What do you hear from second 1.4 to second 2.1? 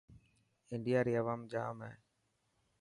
جام هي.